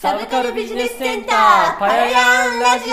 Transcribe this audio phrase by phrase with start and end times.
[0.00, 2.84] サブカルビジネスセンターパヤヤンラジ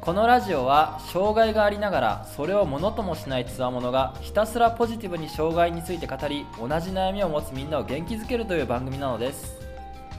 [0.00, 9.58] このラジオは障害がありながらそれをものともしないつわものがひたすらポジティブに障害について語り同じ悩みを持つみんなを元気づけるという番組なのです。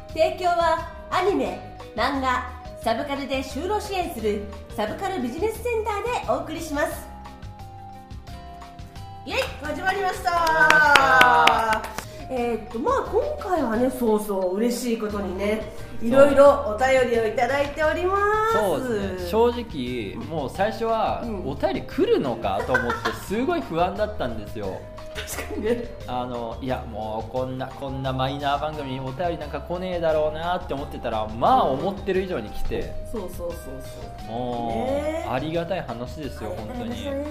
[0.09, 2.51] 提供はアニメ漫画
[2.83, 4.43] サブカルで就労支援する
[4.75, 7.07] サブカルビジネスセンターでお送りします。
[9.25, 15.61] イエイ始まりましたえーっとまあ今回はねそうそう嬉しいことにね
[16.01, 18.17] いろいろお便りをいただいておりま
[18.51, 18.57] す。
[18.57, 19.29] そうですね。
[19.29, 21.47] 正直もう最初はうん。
[21.47, 24.79] お便り来るのかと思って すごい不安だったんですよ。
[25.15, 25.85] 確かにね。
[26.07, 32.93] あのいやもうこんなこんなマイナー番組にお便りなんか来ねえだろうなって思ってたらまあ思ってる以上に来て。
[33.11, 34.31] そうそうそうそう。
[34.31, 35.27] もう、ね。
[35.31, 37.25] ありがたい話ですよ本当に、ね。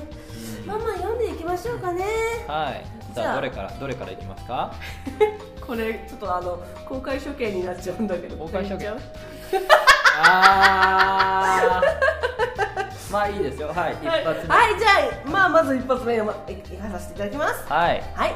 [0.62, 0.66] うん。
[0.66, 2.04] まあまあ読んでいきましょうかね。
[2.46, 3.34] はいじゃあ。
[3.36, 4.72] どれからどれからいきますか？
[5.66, 8.36] これちょっとあの公開処刑になっちゃうんだけど。
[8.36, 8.88] 公開処刑。
[10.22, 13.12] あー。
[13.12, 13.68] まあいいですよ。
[13.68, 14.54] はい一発目。
[14.54, 14.88] はい、はい、じゃ
[15.26, 17.64] あまあまず一発目をいいかさせていただきます。
[17.72, 18.02] はい。
[18.14, 18.34] はい。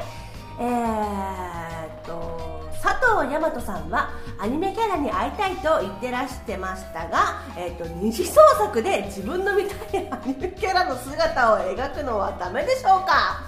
[0.61, 13.43] えー、っと佐藤大和さんはアニメキャラに会いたいと言ってらしてましたが、えーっと二次創作で自分の見たいアニメキャラの姿を描くのはダメでしょうか？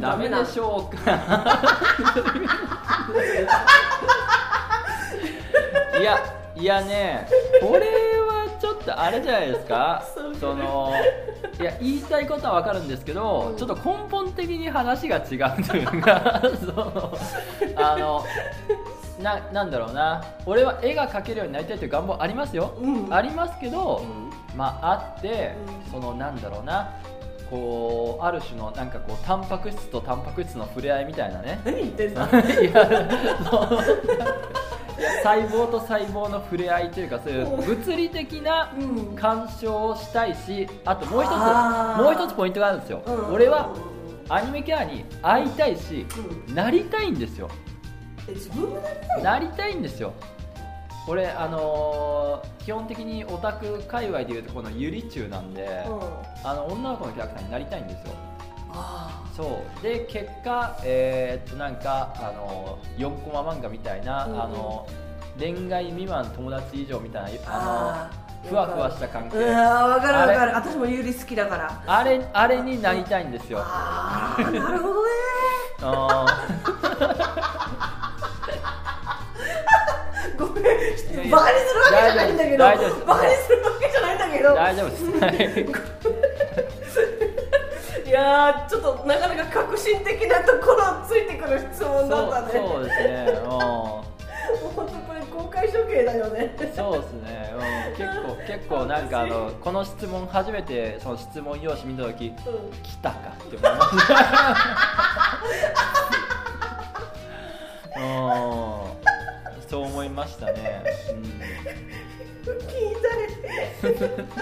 [0.00, 1.12] ダメでしょうか。
[6.00, 6.18] いや
[6.56, 7.28] いやね
[7.60, 7.86] これ
[8.20, 10.02] はちょっとあれじゃないですか。
[10.40, 10.92] その
[11.60, 13.56] いや言いたいことは分かるんですけど、うん。
[13.56, 15.24] ちょっと根本的に話が違う
[15.64, 17.16] というか その
[17.76, 18.24] あの
[19.22, 20.22] ななんだろうな。
[20.46, 23.14] 俺は絵が描けるようになりたいという願望ありますよ、うん。
[23.14, 24.30] ありますけど、うん。
[24.56, 25.54] まああって、
[25.86, 25.92] うん。
[25.92, 26.90] そのなんだろうな
[27.50, 31.60] こうある種のなんかこうタンパク質とタンパク質の触れ合いみたいなね。
[31.64, 32.22] 何言ってんの？
[32.30, 33.08] いや
[35.22, 41.32] 細胞と細胞の触れ合いというかそういう物理的なうん干渉をしたいしあともう一つ
[42.02, 43.32] もう一つポイントがあるんですよ、うん。
[43.34, 43.70] 俺は
[44.28, 46.06] アニメキャラに会いたいし、
[46.48, 46.54] うん。
[46.54, 47.48] なりたいんですよ。
[48.28, 50.12] え自分がなりたいなりたいんですよ
[51.06, 56.48] 俺あのー基本的にオタク界隈でいうとこのゆり中なんで、うん。
[56.48, 58.14] あの女の子のキャラクターになりたいんですよ。
[58.72, 59.82] あそう。
[59.82, 64.42] で結果えーっとなんかあの4コマ漫画みたいな、うんうん。
[64.42, 64.86] あの
[65.38, 68.16] 恋愛未満友達以上みたいなああー。
[68.44, 69.36] のふわふわした関係。
[69.36, 71.82] うんわかるわかある私もユーリ好きだから。
[71.86, 73.58] あれあれになりたいんですよ。
[73.60, 75.10] ああなるほどね
[81.24, 82.64] にするわけじゃないんだけど。
[83.06, 84.50] バカにするわけじゃないんだけど。
[84.50, 85.04] ー大丈夫です。
[85.04, 85.34] はい。
[88.08, 92.50] いやーちょっとなかなか革新的なところをついてくる質問だったね。
[92.52, 93.26] そうですね。
[93.42, 93.48] うん。
[93.48, 94.04] 本
[94.76, 96.54] 当これ公開処刑だよね。
[96.76, 97.58] そうですね、う
[97.94, 102.72] ん、結構 結構なんかあのこの質問初めてその質問用紙見た時うん。
[102.82, 104.14] 来たかって思いました
[110.24, 110.82] ましたね、
[112.44, 112.96] 聞い
[113.82, 113.94] たね。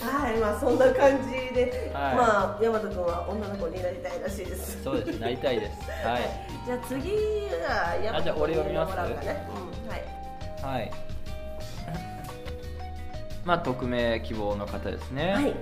[0.00, 2.14] はいまあそんな感じで、はい。
[2.14, 4.78] まあ大和君は女の子になりたいらしいです。
[4.78, 5.72] うん、そうですなりたいです。
[6.06, 6.22] はい。
[6.66, 8.90] じゃあ次は大和あじゃあ俺読みます？
[8.90, 9.46] もらおうかね、
[9.84, 10.74] うん、はい。
[10.78, 10.90] はい。
[13.44, 15.54] まあ匿名希望の方ですね、はい。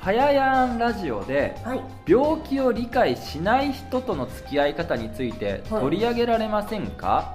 [0.00, 1.80] パヤヤンラジオではい。
[2.06, 7.34] 病気を理解しない人との付き合い方についてはい取り上げられませんか、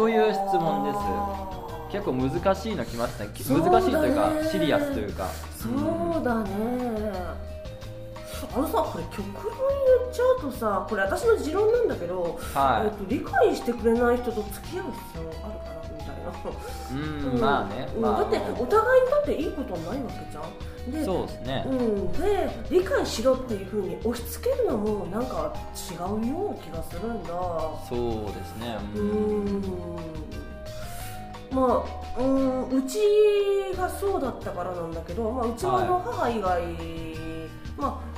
[0.00, 0.98] という質問です。
[1.92, 3.28] 結構難しいのきますね。
[3.34, 3.70] そうだね。
[3.70, 5.28] 難しいというかシリアスというか。
[5.58, 6.50] そうだね。
[8.54, 12.86] あのさこれ極論言っちゃうとさこれ私の持論なんだけど、はい。
[12.86, 20.44] えっと、理解してくれない人と付き合う必要あるかなみたいな、うん、まあね、うんまあ、だってお互いにとっていいことないわけじゃん
[20.90, 25.54] でそうですね、うん、で理解しろっていうふうに押し付けるのもなんか
[25.90, 27.30] 違うような気がするんだ。
[27.88, 28.76] そうですね。
[28.94, 29.44] ううん。
[29.58, 29.64] ん
[31.50, 32.98] まあうんうち
[33.76, 36.62] がそうだったからなんだけど、まあ、うちはあの母以外、
[37.76, 38.09] まあ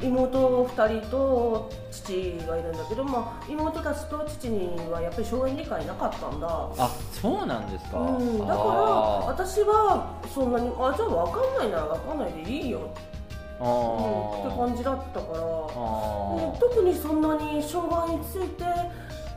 [0.00, 2.12] 妹2人と父
[2.46, 6.46] がいるんだけど、まあ、妹たちと父にはやっぱり障害理解なかったんだ。
[6.76, 13.64] あそうなんですか、うん、だからあ私はそんなにあじゃあ分かんないなら分かんないでいいよ、ー。
[13.64, 18.64] うん、って感じだったから、あうんー特にそんなに障害について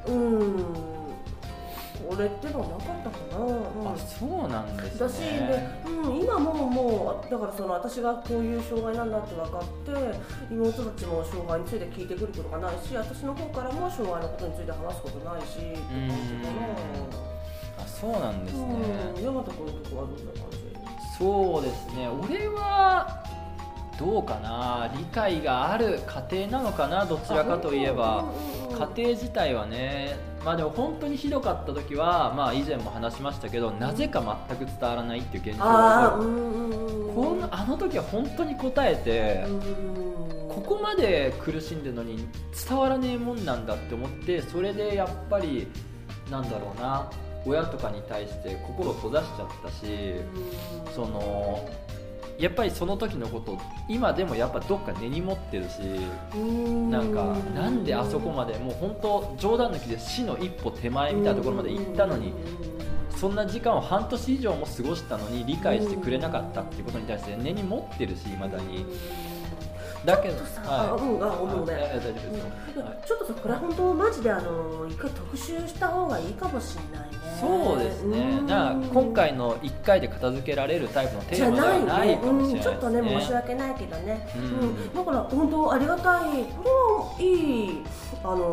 [0.07, 0.89] うん
[2.09, 3.93] これっていうのはなかったかな、うん。
[3.93, 6.28] あそうなんですだし、ねねうん、今
[7.29, 16.49] だからその私がこういう障害なんだって分かって妹たちも障害について聞いてくることがないし私の方からも障害のことについて話すことないしって感じか
[17.79, 18.73] あそうなんですな、ね、
[19.17, 20.59] うん、山田君のとこはどんな感じ
[21.19, 22.07] そうですね。
[22.07, 23.21] 俺は
[23.99, 24.89] どうかな。
[24.95, 25.99] 理解がある
[26.31, 28.23] 家庭なのかなどちらかといえば。
[28.71, 36.69] 家庭自体はねまあでも本当にひどかった時はまあ以前も話しましたけどなぜか全く伝わらないっていう現状がんうん
[37.07, 40.09] うんこんあの時は本当に答えてうん
[40.49, 42.27] ここまで苦しんでるのに
[42.67, 45.67] 伝わらねえもんなんだって思ってそれでやっぱり
[46.29, 47.09] なんだろうな
[47.45, 50.93] 親とかに対して心を閉ざしちゃったしうん。
[50.93, 51.69] その
[52.39, 53.57] やっぱりその時のこと
[53.87, 55.81] 今でもやっぱどっか根に持ってるし
[56.33, 56.89] うん。
[56.89, 62.33] なんかなんであそこまでもう本当冗談抜きで死の一歩手前みたいなところまで行ったのに
[63.17, 68.85] そんな時間を半年以上も過ごしたのに理解してくれなかったっていうことに対して根に持ってるしいまだに
[70.05, 70.89] だけどさはい。
[70.89, 72.31] あうんあごめんごめんあいや大丈夫ですよ。
[72.75, 72.97] いやはい。
[73.05, 77.17] ちょっとさこれ本当マジであの一回特集した方がいいかもしれないね。
[77.39, 78.17] そうですね。
[78.39, 78.47] うん。
[78.47, 84.45] だから今回の1回で片付けられるタイプのテじゃーマではなないかもしれないね、うん、ちょっとね申し訳ないけどね、ううん。
[84.73, 87.83] んだから本当ありがたいこれはいい
[88.23, 88.43] あの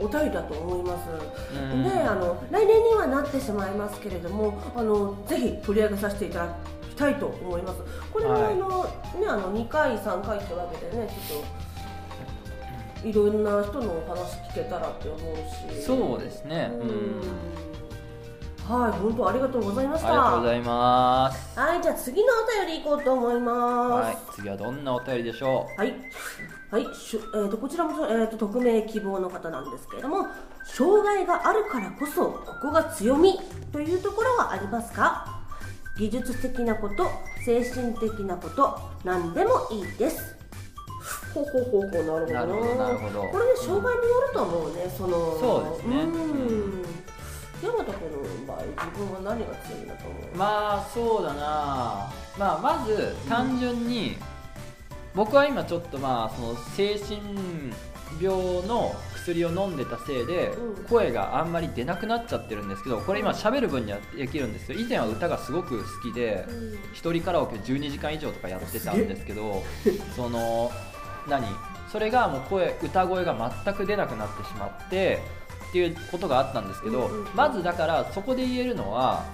[0.00, 1.08] お便りだと思います、
[1.54, 1.84] うん。
[1.84, 7.80] であの来年にはなってしまいますけれどもあのぜひ取り上げさせていただきたいと思います。
[8.12, 8.52] これは、はい。
[8.52, 8.90] あのね
[9.28, 11.42] あの2回3回ってわけでねちょっ
[13.02, 15.36] といろんな人のお話聞けたらって思う
[15.76, 15.82] し。
[15.82, 16.70] そうですね。
[18.68, 20.08] はい本当ありがとうございました。
[20.08, 21.58] ありがとうございます。
[21.58, 24.06] はいじゃあ次のお便り行こうと思います。
[24.06, 25.94] はい次はどんなお便りでしょはい、
[26.70, 30.26] はいしゅえー、とこちらも、えー、と匿名希望の方なんですけれども
[30.64, 33.40] 障害があるからこそここが強み
[33.72, 35.37] というところはありますか？
[35.98, 37.10] 技術的なこと
[37.44, 40.36] 精神的なこと何でもいいです。
[41.34, 42.42] ほうほうほうほうなるほどな。
[42.44, 43.22] るほどなるほど。
[43.28, 46.02] これね障害によると思うねそのそうですね。
[46.02, 46.84] うん。
[47.60, 50.22] 山田君の場合自分は何が強いんだと思う？
[50.32, 52.12] うまあそうだな。
[52.38, 54.16] まあまず単純に、
[55.14, 57.20] 僕は今ちょっとまあその精神
[58.20, 58.36] 病
[58.68, 58.94] の
[59.28, 60.84] 薬を飲んでたせいでうん。
[60.84, 66.46] 声があんまり出なくなっちゃってるんですけどこれ今喋る分にはできるんですけど以前は歌がすごく好きで
[66.92, 69.62] 一人カラオケ12時間以上とかやってたんですけど
[70.16, 70.70] その
[71.28, 71.46] 何？
[71.92, 75.20] それがもう声歌声が全く出なくなってしまって
[75.70, 79.24] っていうことがあったんですけど、まずだからそこで言えるのは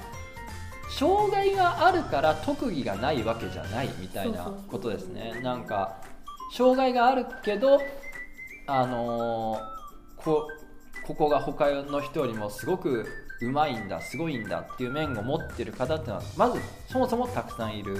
[0.88, 5.40] 障害があるから特技がないわけじゃないみたいなことですね。
[5.42, 5.96] なんか
[6.52, 7.80] 障害があるけど
[8.66, 9.74] あのー
[10.24, 10.48] こ
[11.06, 13.06] ここが他の人よりもすごく
[13.40, 16.58] うまいんだすごいんだっていう面を持ってる方っていうのはまず
[16.90, 17.98] そもそもたくさんいる。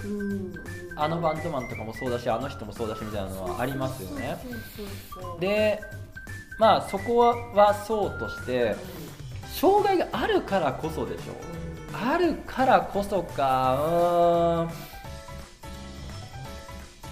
[0.96, 4.38] あのバンドマンとかもそうだしあの人もそうだしみたいなのはありますよね。
[5.40, 5.80] で
[6.58, 8.76] まあそこはそうとして
[9.52, 11.34] 障害があるからこそでしょ
[11.92, 14.70] あるからこそかうーん。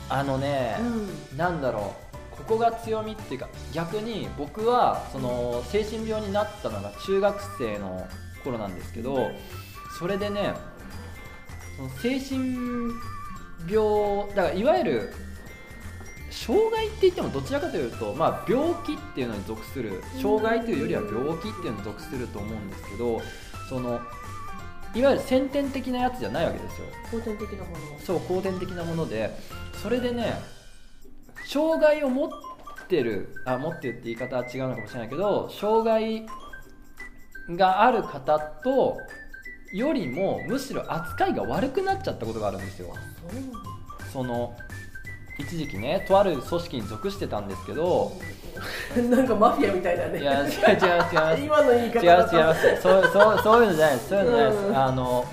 [0.08, 1.38] あのね、うん。
[1.38, 8.06] なんだろうここが強みっていうか逆に僕はその精神病になったのが中学生の
[8.44, 9.30] 頃なんですけど
[9.98, 10.54] それでね
[11.76, 12.92] その精神
[13.68, 15.14] 病だからいわゆる
[16.30, 23.20] 障害って言ってもどちらかというと、まあ、病気っていうのに属する障害というよりは病気っていうのに属すると思うんですけど
[23.68, 24.00] その
[24.94, 26.86] いわゆる先天的なやつじゃないわけですよ。
[27.10, 27.98] 後天的なもの。
[28.04, 29.30] そう後天的なもので
[29.82, 30.34] それでね
[31.52, 32.30] 障害を持っ
[32.88, 36.26] てるあ持ってるって言い方は違うのかもしれないけど障害
[37.50, 38.96] がある方と
[39.74, 42.94] よりもむしろ扱いが悪くなっちゃったことがあるんですよ。
[44.12, 44.54] その
[45.38, 48.12] 一時期ねとある組織に属してたんですけど
[49.10, 50.20] なんかマフィアみたいだね。
[50.20, 52.82] いや違う 違う違います今の言い方違う違いだとます。
[52.82, 54.08] そうそうそういうのじゃないです。
[54.08, 54.76] そういうのじゃないです、うん。
[54.76, 55.24] あの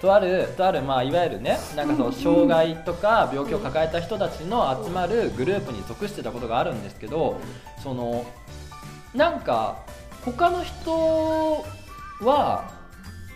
[0.00, 7.40] とあるとあるまあいわゆるねなんかその障害とか病気を抱えた人たちの集まるグループに属してたことがあるんですけど
[7.82, 8.24] その
[9.14, 9.84] なんか
[10.24, 11.64] 他の人
[12.22, 12.72] は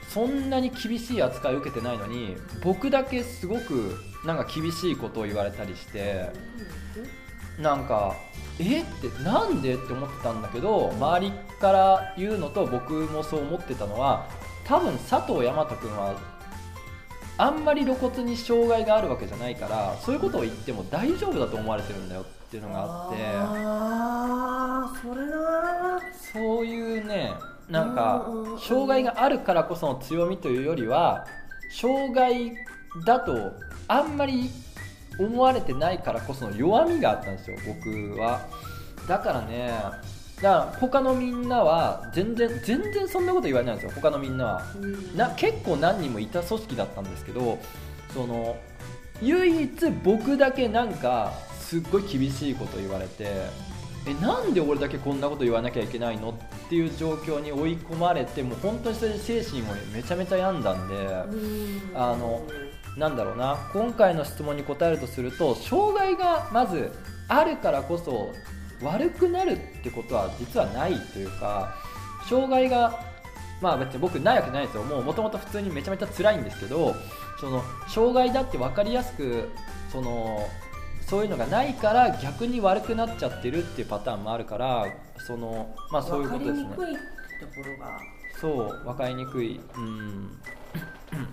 [0.08, 6.30] そんなに厳しい扱いを受けてないのに僕だけすごくなんか厳しいことを言われたりして
[7.58, 8.14] なんか
[8.58, 8.82] え？
[8.82, 9.74] ってなんで？
[9.74, 14.26] って思ってたんだけど周りから言うのと僕もそう思ってたのは
[14.64, 16.14] 多分佐藤大和君は
[17.36, 26.00] あんまり露骨に障害があるわけじゃないからそういうことを言っても大丈夫だと思われてるんだよっていうのがあってああそれな
[26.32, 27.32] そういうね
[27.68, 28.28] なんか
[28.60, 31.26] 障害があるからこその強みというよりは
[31.70, 32.52] 障害
[33.04, 33.52] だと
[33.88, 34.50] あんまり
[35.18, 38.46] 思われてないからこその弱みがあったんですよ僕は。
[39.08, 39.72] だからね
[40.44, 43.92] だから他のみんなは全然全然そんなこと言われないんですよ。
[43.94, 44.62] 他のみんなは。
[44.78, 45.16] うん。
[45.16, 47.58] な結構何人もいた組織だったんですけど
[48.12, 48.56] その
[49.22, 53.26] 唯一僕だけなんかすっごい厳しいこと言われて
[54.06, 56.30] えなんで俺だけこんなこと言わなきゃいけないの？
[56.32, 61.92] っていう状況に追い込まれてもう本当にそれで精神もめちゃめちゃ病んだんでうん。
[61.94, 62.42] あの
[62.98, 63.56] なんだろうな。
[63.72, 66.92] 今回の質問に答えるとすると障害がまず
[67.28, 68.30] あるからこそ
[68.82, 71.74] 悪くなるってことは実はないというか
[72.28, 73.00] 障害が
[73.60, 75.02] まあ別に僕ないわけないですよもう。
[75.02, 76.94] もともと普通にめちゃめちゃ辛いんですけど
[77.40, 79.48] その障害だって分かりやすく
[79.90, 80.46] その
[81.06, 84.86] そういうのがないから逆に悪くなっちゃってるっていうパターンもあるから
[85.26, 86.64] そのまあそういうことですね。
[86.64, 87.06] 分かりにくい
[87.40, 88.00] ところが。
[88.40, 89.60] そう分かりにくい。
[89.76, 90.38] うん。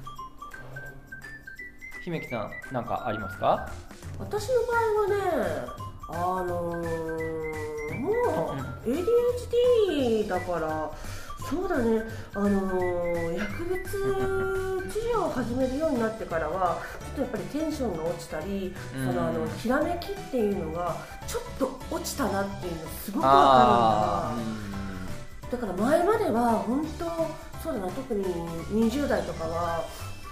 [2.03, 3.69] 姫木さんなんかありますか？
[4.19, 5.07] 私の場合は
[5.65, 8.11] ねあのーも
[8.85, 10.91] う ADHD だから
[11.49, 12.03] そうだね。
[12.33, 19.07] あのー薬物治療を始めるようになってからはちょっとやっぱりテンションが落ちたり、うん。
[19.07, 20.95] そのあのひらめきっていうのが
[21.27, 24.71] ちょっと落ちたなっていうのすごくわあかるん
[25.51, 27.05] だだから前までは本当
[27.63, 28.23] そうだな特に
[28.89, 29.83] 20代とかは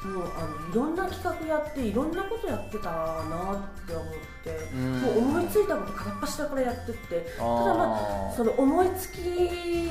[0.08, 4.13] もうあのいろんな企画やっていろんなことやってたなって思っ
[4.44, 5.01] て、うん。
[5.01, 9.22] もう思いついたこと片っ端からやってってあただまあその思いつき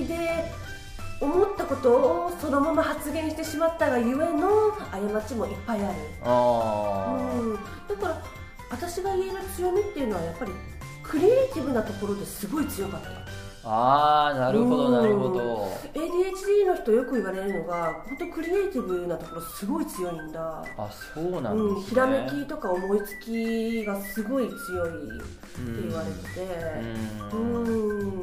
[0.06, 0.50] で
[1.20, 1.90] 思ったこと
[2.26, 7.60] をそのまま発言してしまったがゆえの過ちもいっぱいある、あうん、だ
[8.00, 8.22] から
[8.70, 10.52] 私が言える強みっていうのはやっぱり
[11.02, 13.08] クリエイティブなところですごい強かった
[13.68, 14.92] よあーなるほどうん。
[14.92, 15.78] なるほど。
[15.94, 20.64] ADHD の人よく言われるのが本当クリエイティブなところすごい強いんだ。
[20.76, 27.34] あそうなんうん、ひらめきとか思いつきがすごい強いって言われてて。
[27.34, 27.64] うん。
[27.64, 28.22] う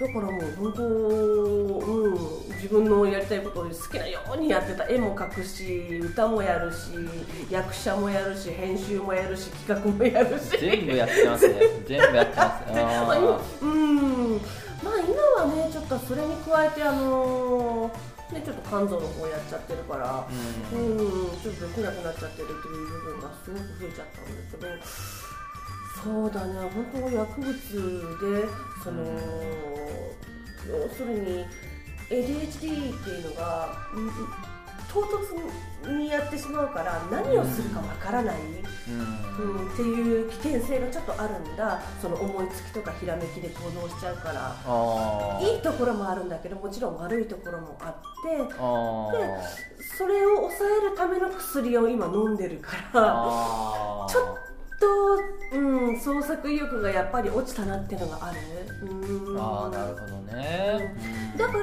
[0.00, 2.12] だからもう本当、うん、
[2.56, 6.90] 自分のやりたいことを好きなようにやってた絵も描くし歌もやるし
[7.48, 10.58] 役者もやるし編集もやるし企画もやるし。
[10.58, 11.54] 全部やってますね。
[11.86, 13.62] 全部やってます。
[13.64, 14.21] うん
[15.42, 17.90] はねちょっとそれに加えてあの
[18.32, 20.96] ねちょっと肝臓の方やっちゃってるからーうん。
[20.96, 24.82] うんちょっとできなくなっちゃってるっていう部分がすごく増えちゃったんだけど
[26.02, 28.48] そうだね本当薬物で
[28.82, 29.04] その、
[30.66, 31.44] 要するに
[32.10, 34.51] ADHD っていうのが、うん
[34.92, 38.36] 唐突にやってしまうから何をするかわからない、
[38.88, 39.62] うん。
[39.62, 41.80] うん、っていう危険性がちょっとあるんだ。
[42.00, 44.54] その思いつきとかひらめきで行動しちゃうから。
[45.40, 48.02] いいところもあるんだけどもちろん悪いところもあって。
[48.58, 49.12] あ
[49.98, 54.24] それを抑えるための薬を今飲んでるからちょっ
[54.80, 58.38] と、うん、創作意欲がやっぱり落ちたなっていうのがある。
[58.82, 59.40] うん。
[59.40, 60.94] あーなるほどね。
[61.32, 61.38] うん。
[61.38, 61.62] だから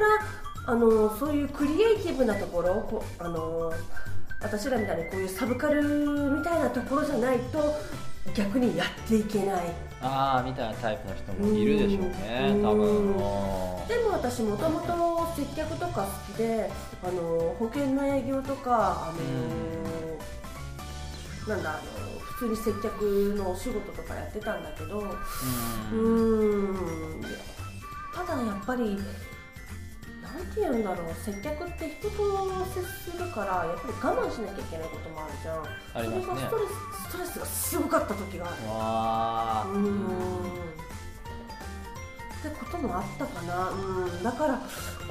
[0.70, 3.74] あのそういうクリエイティブなところこあの
[4.40, 7.74] 私らみたいにこういうサブカルみたいなところじゃないと
[8.36, 9.64] 逆にやっていけない。
[10.02, 12.64] ああみたいなタイプの人もいるでしょうねうん。
[12.64, 13.18] 多分。
[13.88, 16.70] でも私もともと接客とか好きで
[17.04, 19.14] あの保険の営業とかあ
[21.48, 25.00] の、なんだあの普通に接客のお仕事とかやってたんだけど
[25.92, 27.22] ううんん。
[28.14, 28.98] ただやっぱり
[30.36, 35.64] なんて言うんだろう接客って人と接するからやっぱり我慢しなきゃいけないこともあるじゃん。
[35.96, 36.50] ありますね。
[36.50, 36.70] それがストレス
[37.10, 38.70] ストレスがすごかった時がある。
[38.70, 40.70] わーうん。
[42.40, 44.62] ってこともあったかな、うん、だから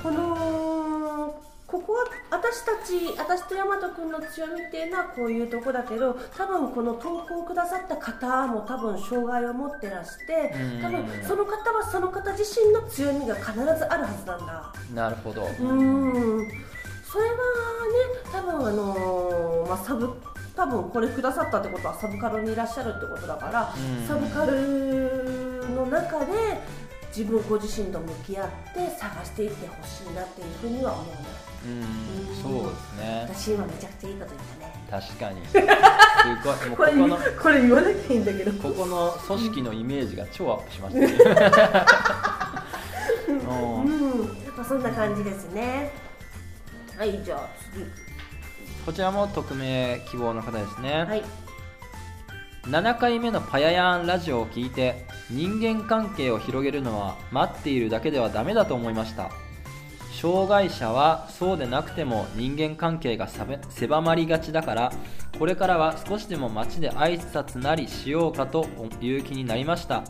[0.02, 2.06] このここは
[2.50, 10.82] 私たち私と大和君の強みっていうのはこういうとこだけど多分この投稿をくださった方も多分障害を持ってらしてうん。
[10.82, 14.72] 多分その方はその方自身の強みが必ずあるはずなんだ。
[14.94, 15.42] なるほど。
[15.42, 16.48] うん。
[17.04, 17.36] それはね
[18.32, 20.10] 多分あのーまあサブ
[20.56, 24.08] 多分これくださったってことはサブカルにいらっしゃるってことだから、うん。
[24.08, 26.58] サブカルの中で
[27.08, 33.26] 自分ご自身と向き合って探していってほしいなっていうふうには思うねうんそうですね。
[33.28, 35.02] 私今めちゃくちゃいいこと言ったね。
[35.02, 35.44] 確かに。
[35.50, 35.52] す
[36.44, 36.76] ごい。
[36.76, 38.52] これここのこれ言わなきゃいいんだけど。
[38.62, 41.06] ここの組織のイメージが超アップしましたね。
[43.28, 43.36] うん。
[43.36, 45.92] うん、まあ、そんな感じですね。
[46.96, 47.84] はいじゃあ次。
[48.86, 51.24] こちらも匿名希望の方ですね、はい。
[52.66, 59.30] 7回目のパヤヤンラジオを聞いて人間関係を広げるのは待っているだけではダメだと思いました。
[60.20, 63.28] 障害者はそうでなくても人間関係が
[63.68, 64.92] 狭まりがちだから
[65.38, 68.66] これからは少しでも街で挨拶なりしようかと
[69.00, 70.02] いう気になりました。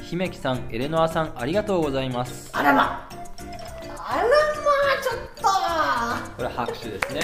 [0.00, 2.50] 姫木さんエレノアさんありがとうございます。
[2.54, 3.08] あらま。
[3.10, 4.28] あらま
[5.02, 5.42] ちょっと。
[6.36, 7.20] これ拍手ですね。
[7.20, 7.22] い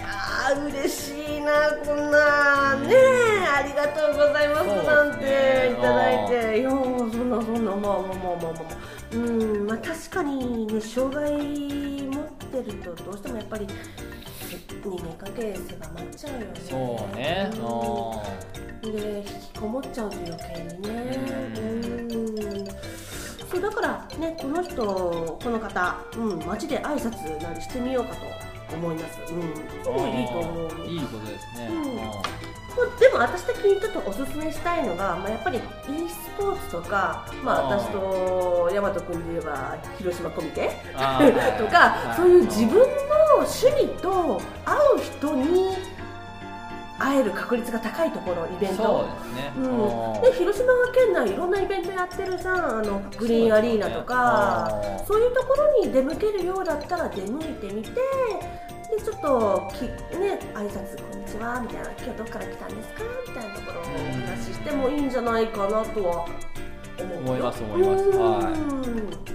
[0.00, 0.81] やー嬉しい
[1.44, 6.60] なこんなねえありがとうございますなんていただいて。
[6.60, 7.12] いやー。
[7.12, 13.66] そんなそんなまあまあまあまあまあまあうんまあ確かにね障害持ってるとどうしてもやっぱり
[14.82, 16.52] 人間関係狭まっちゃうよね。
[16.68, 17.50] そうね
[18.82, 18.92] うん。
[18.92, 20.88] で引きこもっちゃうと余計にね。
[21.56, 22.66] うんうん。
[23.50, 28.31] そうだからねこの人この方、うん、街で挨拶なりしてみようかと
[28.74, 29.20] 思います。
[29.32, 29.54] うん。
[29.82, 30.86] すごいいいと思う。
[30.86, 31.82] いいことですね、うん。
[31.82, 32.98] うん。
[32.98, 35.60] でも私的にちょっとおすすめしたいのが、まあ、やっぱり e
[36.08, 37.98] スポーツとか、まあ、私と
[38.72, 40.70] 大和君で言えば広島コミケ？
[41.58, 42.16] とか、はい。
[42.16, 42.86] そういう自分の
[43.36, 45.76] 趣味と合う人に
[47.02, 48.82] 会える確率が高いところイベント。
[48.82, 54.70] そうですね、うん、うんで広島県内いろんなイベントやってるじゃんあのグリーンアリーナとか
[55.06, 59.82] そうねいうところに出向けるようだったら出向いてみてでちょっとき、
[60.18, 63.86] ね、挨拶こんにちはみたいな今日どっから来たんですかみたいなところをお
[64.26, 66.26] 話ししてもいいんじゃないかなとは
[66.98, 68.04] 思います思います。
[68.88, 69.32] うん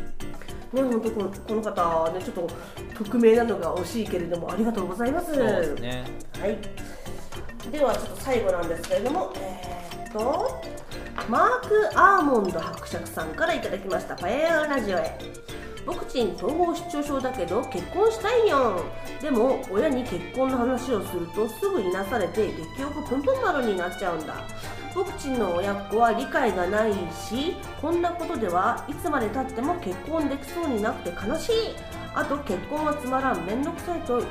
[0.73, 2.47] ね本当このこの方ねちょっと
[2.95, 5.33] 匿名なのが惜しいけれどもありがとうございます。
[5.33, 6.05] そうですね。
[6.39, 6.57] はい。
[7.71, 10.61] ではちょっと最後なんですけれども、えーっと
[11.29, 15.17] マークアーモンド伯爵さんからいただきましたパエアラジオへ。
[15.85, 18.83] 僕ちん統合失調症だけど結婚したいよ
[19.21, 24.35] でも親に結婚の話をするとすぐいなされて激欲プンプン丸になっちゃうんだ。
[24.93, 31.53] 僕ちんの親っ子は理解がないしこんなことではいつまでたっても結婚できそうになくて悲しい。
[32.15, 33.45] あと結婚はつまらん。
[33.45, 34.29] 面倒くさいと言っ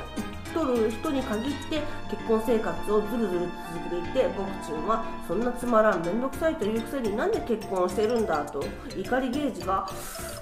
[0.57, 8.63] とる人に限って結婚生活をずるずる続けていて僕ちんはそんなつまらん面倒くさいというくせになんで結婚してるんだと
[8.95, 9.87] 怒りゲージが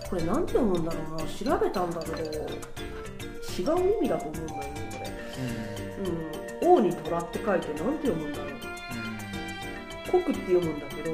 [0.09, 8.55] これなんて読むんだろうな調べたんだけど違う意味だと思うんだよねこれ、うん、王に虎って書いてなんて読むんだろう。
[10.23, 11.11] 国って読むんだけど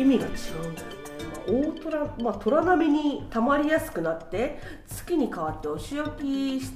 [0.00, 0.28] 意味が違
[0.66, 0.94] うんだよね、
[1.36, 6.72] まあ、大虎、まあ、虎並みに溜まりやすくなって月に変わってお仕置きし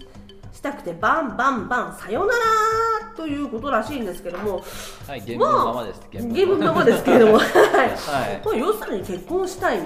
[0.53, 2.39] したくてバンバンバンさよなら
[3.17, 4.63] ということらしいんですけども。
[5.07, 7.49] はい原文のままです、原文のままですけれども、はい。
[7.49, 8.43] はい。
[8.45, 9.81] まあ、要するに結婚したい。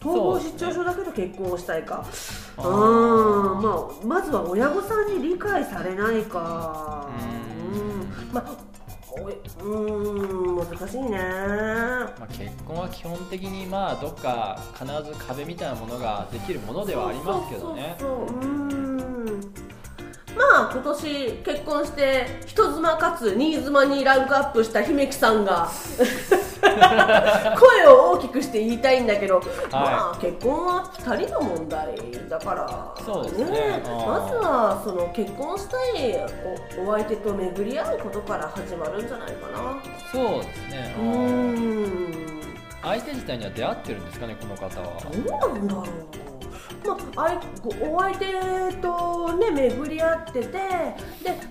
[0.00, 2.04] 統合失調症だけど結婚をしたいか。
[2.58, 7.08] う,、あまあ、まずは親御さんに理解されないか。
[7.72, 7.80] うん。
[7.80, 8.32] うん。
[8.32, 8.76] まあ
[9.18, 11.18] おいうーん難しいね。
[11.18, 17.96] まあ、結婚は基本的にまあどっか必ず壁みたいなものができるものではありますけどね。
[17.98, 18.38] そうそうそう。
[18.38, 19.55] うーん
[20.36, 25.70] まあ今年結婚して人妻かつ新妻にランクアップした姫木さんが
[27.58, 31.94] 声を大きくして言いたいんだけど、まあ結婚は2人の問題
[32.28, 33.82] だからそうですね。
[33.84, 36.16] あーまずはその結婚したい
[36.84, 39.76] おお相手と巡り合うことから始まるんじゃないかな。
[40.12, 40.94] そうですね。
[40.98, 41.06] うー。
[42.32, 42.40] ん。
[42.82, 45.00] 相手自体には出会ってるんですかねこの方は。
[45.00, 46.35] どうなんだろう
[46.84, 48.26] まあ、あいごお相手
[48.80, 50.58] とね巡り合っててで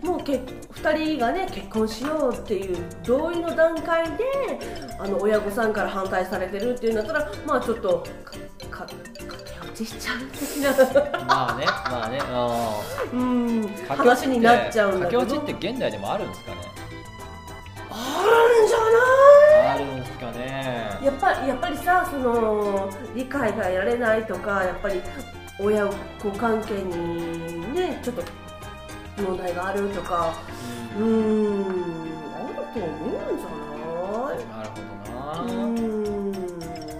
[0.02, 0.36] もうけ
[0.74, 4.24] 2人がね結婚しようっていう同意の段階で
[5.00, 8.32] あの親御さんから反対されてるっていうんだったらまあちょっとか
[8.70, 11.26] か駆け落ちしちゃう的な。
[11.26, 12.20] まあねまあね
[13.14, 13.58] うん。
[13.58, 13.68] うん。
[13.88, 15.22] 話になっちゃうんだけど。
[15.22, 16.75] 駆け落ちって現代でもあるんですかね
[20.32, 20.98] かね。
[21.04, 25.02] やっぱりやっぱりさその理解が得られないとかやっぱり
[25.60, 28.24] 親子関係にねちょっと
[29.22, 30.34] 問題があるとか。
[30.98, 31.66] うーん
[32.36, 36.34] あると思うんじゃなるないほどな、うーん。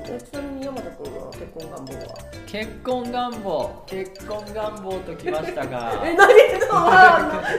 [0.08, 2.16] えちなみに山田君は結婚願望は？
[2.46, 3.84] 結婚願望。
[3.86, 5.94] 結婚願望ときましたが。
[6.06, 6.92] え 何その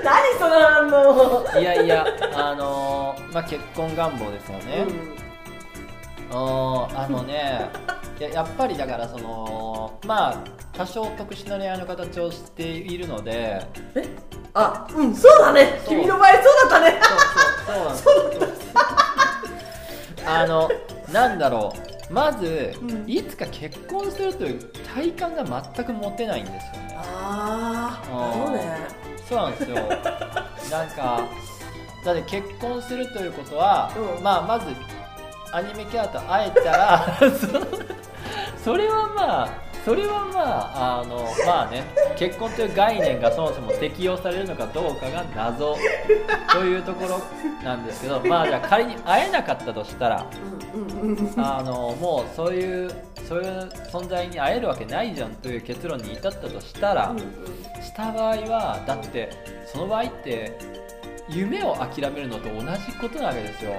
[0.04, 5.25] 何その反応いやいやあのーまあ結婚願望ですよね、あー
[6.30, 7.70] あのね
[8.18, 10.36] い ややっぱりだからそのまあ
[10.72, 14.08] 多少特殊な恋愛の形をしているのでうん、え？
[14.56, 15.78] あうんそうだね。
[15.84, 15.98] そう。
[15.98, 16.98] 君の場合そうだったね。
[17.66, 18.72] そうそうそうなんです。
[20.26, 20.70] あの
[21.12, 21.74] なんだろ
[22.10, 22.12] う。
[22.12, 23.04] まず、うん。
[23.06, 24.62] いつか結婚するという
[24.94, 26.96] 体感が全く持てないんですよね。
[26.98, 28.88] ああそうね。
[29.28, 29.76] そうなんですよ。
[30.70, 31.20] なんか
[32.02, 34.22] だって結婚するということは、うん。
[34.22, 34.66] まあまず
[35.52, 37.18] アニメキャラと会えたら
[38.62, 41.84] それはまあそれはまああのまあね
[42.16, 45.76] 結婚という概念がそもそも適用されるのかどうかが謎
[46.50, 47.20] というところ
[47.62, 50.26] なんですけどまあじゃあ仮に会えなかったとしたら
[51.36, 52.90] あのもうそういう
[53.28, 57.12] そういう存在に会えるわけないじゃんという結論に至ったとしたら、
[57.82, 59.30] した場合はだって
[59.66, 60.56] その場合って
[61.28, 63.72] 夢を諦めるのと同じことなわけですよ。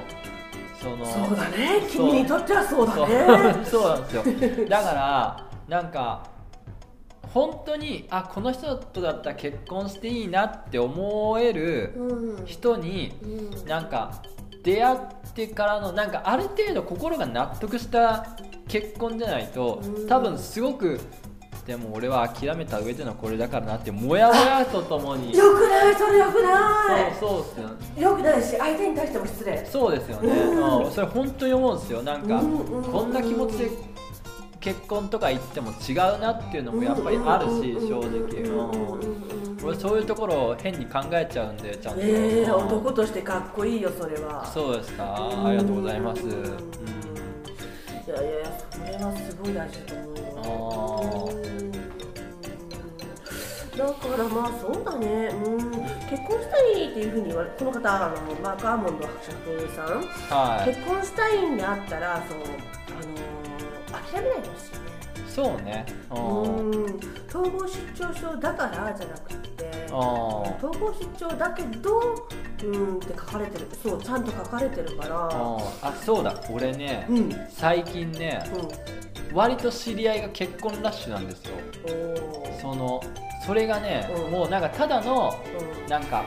[0.82, 1.82] そのそうだね。
[1.90, 3.10] 君にとってはそうだそう。
[3.10, 3.16] ね
[3.66, 4.68] そうなんですよ。
[4.70, 6.24] だからなんか
[7.34, 12.46] 本当にあこの人とだったら結婚していいなって思えるうん。
[12.46, 13.68] 人にうん。
[13.68, 14.12] なんか
[14.63, 15.00] 出会っ
[15.34, 18.26] てからのなんかある程度心が納得した
[18.68, 20.08] 結婚じゃないとうん。
[20.08, 21.00] 多分すごく
[21.67, 25.38] でも俺は諦めた上でのこれだからなってモヤモヤとともに。
[25.38, 27.13] よくないそれよくない。
[27.19, 27.67] そうそうっすよ。
[27.67, 29.65] ねよくないし相手に対しても失礼。
[29.69, 30.86] そうですよね、うん。
[30.86, 30.91] うん。
[30.91, 32.01] それ本当に思うんですよ。
[32.03, 33.71] なんか、こんな気持ちで
[34.62, 38.10] 結婚とか言っても違うなっていうのもやっぱりあるし、正直、
[38.43, 38.62] う
[39.03, 39.65] ん。
[39.65, 42.51] 俺そういうところを変に考えちゃうんでちゃんと、ええうん。
[42.53, 45.03] 男としてかっこいいよそれはそうですか。
[45.03, 45.47] ん。
[45.47, 49.95] ありがとうございます、いやいやいやそれはすごい大事だと
[50.49, 51.07] 思う
[53.78, 55.28] だからまあそうだね。
[55.28, 55.72] うん。
[56.10, 59.86] 結婚したいっていうふうに言われこの方あのマーク・アーモンド伯爵さん。
[60.36, 60.70] はい。
[60.70, 62.42] 結婚したいんであったらそうあ
[64.02, 64.78] の諦めないでほしいね。
[65.28, 65.86] そうね。
[66.10, 66.72] うん。
[66.72, 67.00] うん。
[67.30, 72.00] 統合失調症だからじゃなくてあ統合失調だけど
[72.63, 73.68] うんって書かれてる。
[73.84, 75.30] そうちゃんと書かれてるから。
[75.30, 76.34] あそうだ。
[76.50, 77.18] 俺ね、うん。
[77.18, 78.44] うん最近ね
[79.34, 81.56] 割と知り合いが結婚ラッシュなんですよ。
[82.62, 83.02] その
[83.47, 84.31] それがね、うん。
[84.31, 85.41] もうなんかただの
[85.83, 85.89] うん。
[85.89, 86.25] なんか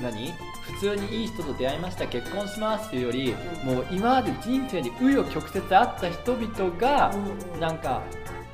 [0.00, 0.32] 何？
[0.62, 3.34] 普通にいい人と出会いました結婚しますっていうより、
[3.66, 3.74] うん。
[3.74, 7.60] もう今まで人生に紆余曲折あった人々が、うんうん。
[7.60, 8.00] なんか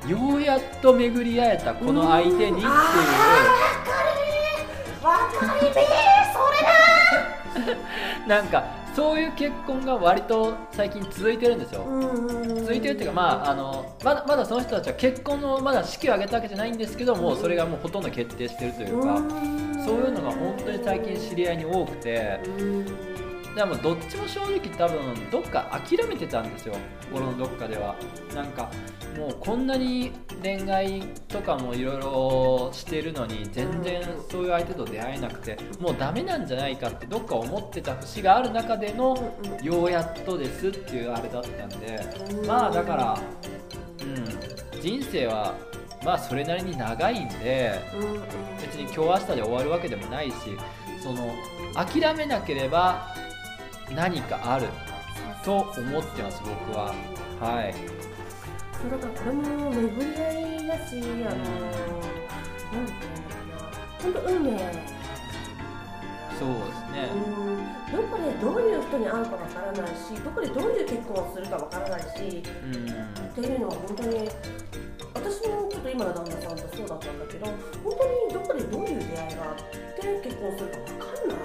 [0.07, 2.63] ようやっと巡り会えたこの相手にっていう、うん。
[2.65, 2.71] あ
[5.03, 5.85] わかりめえ
[7.53, 7.77] それ
[8.27, 11.85] なんかそういう結婚が割と最近続いてるんですよ、
[12.47, 19.17] だ続いてるっていうか、まあ、あのまだまだその人たちは結婚のまだ式を挙げたわけじゃないんですけども、それがもうほとんど決定してるというか、
[19.85, 22.39] そういうのが本当に最近知り合いに多くて
[23.55, 26.75] でもどっちも正直多分どっか諦めてたんですよ。
[27.11, 27.95] 心のどっかでは。
[28.33, 28.69] なんか
[29.17, 41.99] もうこんなに恋愛とかもいろいろしてるのに全然そういう相手と出会えなくてもうダメなんじゃないかってどっか思ってた節がある中でのようやっとですっていうあれだったんで。
[42.47, 43.19] まあだから
[44.01, 45.55] うん人生は
[46.03, 47.79] まあそれなりに長いんで
[48.61, 50.35] 別に今日明日で終わるわけでもないし
[51.03, 51.33] その
[51.73, 53.13] 諦めなければ
[53.95, 54.67] 何かある
[55.43, 56.93] と思ってます僕は。
[57.39, 57.73] はい。
[58.81, 60.31] そうだからこれも巡り合
[60.63, 61.61] いだし、あのー、
[62.71, 62.85] なんて言うん。
[62.87, 63.63] だろうな、
[64.01, 64.59] 本当運命。
[66.39, 67.09] そうですね。
[67.13, 72.71] うんどこでどういう人に会うかわからないし、どこでどういう結婚をするかわからないし、うん。
[73.31, 74.29] っていうのは本当に
[75.13, 77.55] 私もちょっと今の旦那さんとそうだったんだけど本
[77.97, 81.37] 当にどこでどういう出会いがあって結婚するか分かんない、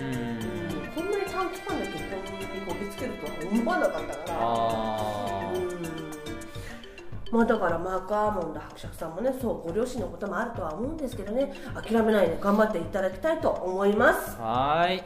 [0.00, 0.61] うん
[0.94, 4.36] こんなに短期間で結婚にこぎつけるとは思わなかったから。
[4.38, 7.36] あうん。
[7.38, 11.52] まあだからマーク・アーモンド伯爵さんもねそうご両親のこともあるとは思うんですけどね。
[11.74, 14.36] 諦めないで頑張っていただきたいと思います。
[14.36, 15.02] ーはーい。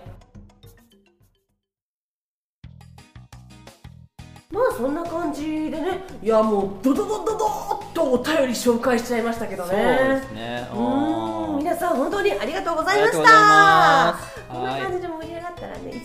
[4.50, 6.00] まあそんな感じでね。
[6.22, 10.68] いやもうドドドドドーっとお便り紹介しちゃいましたけどそうねですね。
[10.72, 11.52] うー。
[11.54, 11.58] ん。
[11.58, 13.18] 皆さん本当にありがとうございました。
[13.18, 14.82] こんなはい。
[14.82, 15.08] 感じで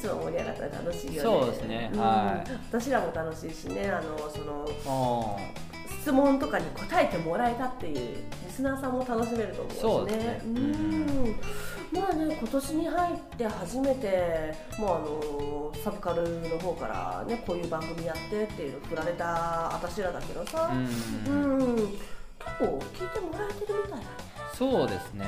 [0.01, 1.19] つも盛り上がったら楽しいよね。
[1.19, 1.91] そうですね。
[1.93, 1.97] ん。
[1.99, 2.51] はい。
[2.71, 3.89] 私らも楽しいしね。
[3.89, 9.81] あのそのうん質問とかに答えてもらえたっていうリスナーさんも楽しめると思うしね。
[9.81, 10.41] そうですね。
[10.43, 11.35] うん。
[11.91, 19.25] まあね今年に入って初めてもうあのサブカルの方からねこういう番組やってっていうの振られた
[19.73, 20.71] 私らだけどさ。
[20.73, 21.55] うん。
[21.55, 21.75] うん。
[21.75, 24.03] 結構聞いてもらえてるみたいだね。
[24.57, 25.25] そうですね。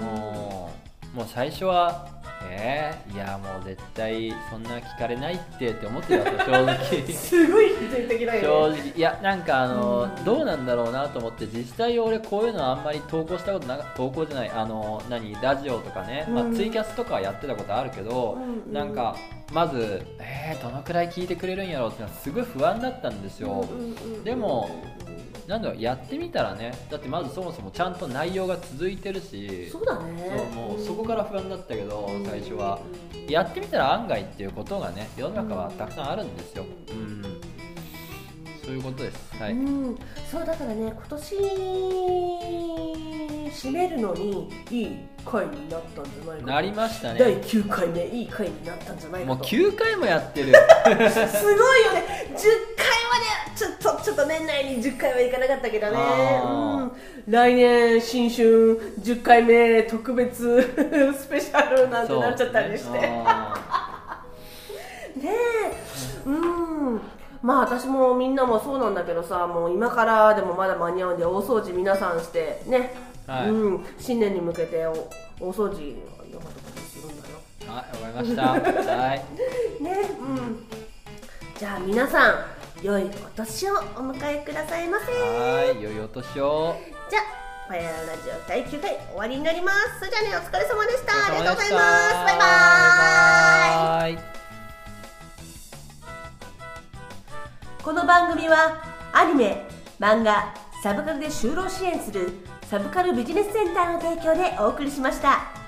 [0.00, 2.08] もうもう最初は
[2.48, 6.76] えー、いやもう絶対そんな聞かれないってって思ってた正直。
[7.12, 8.78] すごい否定的だ正よね。
[8.78, 8.92] 直。
[8.96, 16.54] いやなんかあの、うんどうなんだろうなと思って実際俺こういうのあんまり投稿したことなか投稿じゃないあの何ラジオとかね、まあうん。
[16.54, 18.72] ツイキャスとかはやってたことあるけど、うん。
[18.72, 19.16] なんか
[19.52, 24.68] まずえー、どのくらい聞いてくれるんやろうってのはすごい不安だったんですよ、うんうんうんでも
[25.46, 29.70] なんだろうやってみたらねだってまずそもそもちゃんと内容が続いてるし。
[29.70, 30.28] そうだね。
[30.28, 32.24] そうもうそこから不安だったけどうん。
[32.26, 32.80] 最初は。
[33.28, 37.22] やってみたら案外っていうことがね世の中はたくさんあるんですよ、うん、
[38.64, 39.36] そういうことです。
[39.36, 39.98] はい、うん。
[40.30, 41.36] そうだからね今年
[43.50, 49.34] 締めるのにいい回になったんじゃないかなりました第ね9回目いい回になったんじゃないかと。
[49.34, 50.52] もう9回もやってる。
[50.54, 52.26] すごいよね。
[52.30, 56.90] 10回までちょっとちょっと年内に10回はいかなかったけどね、あ
[57.26, 60.62] うん、来年新春10回目特別
[61.18, 62.98] スペシャルなんてなっちゃったりして。
[62.98, 63.22] ね。
[63.26, 64.20] あ
[65.22, 66.28] え。
[66.28, 67.00] うん。
[67.42, 72.94] まあ私もみんなもそうなんだけどさもう今からでもまだ間に合うんで大掃除皆さんしてね、
[73.26, 73.50] はい。
[73.50, 74.92] うん、新年に向けてお
[75.40, 75.96] 大掃除
[76.30, 77.36] 山とかするんだよ。
[77.60, 78.96] ーはいわかりました。
[78.96, 79.24] はい。
[79.82, 80.66] ねうん。
[81.58, 82.34] じゃあ皆さん
[82.82, 85.12] 良いお年をお迎えくださいませ。
[85.12, 86.76] はい良いお年を。
[87.10, 87.22] じゃあ
[87.68, 89.98] ファイアラジオ第9回終わりになります。
[89.98, 91.26] それじゃあねお疲れ様でした。
[91.26, 92.14] ありがとうございます。
[92.14, 92.38] バイ
[94.04, 94.18] バイ。
[97.82, 99.66] この番組はアニメ
[99.98, 102.32] 漫画サブカルで就労支援する
[102.68, 105.65] サブカルビジネスセンターの提供でお送りしました。